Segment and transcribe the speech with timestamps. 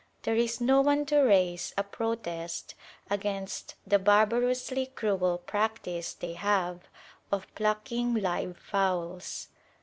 [0.23, 2.73] There is no one to raise a protest
[3.11, 6.87] against the barbarously cruel practice they have
[7.31, 9.49] of plucking live fowls.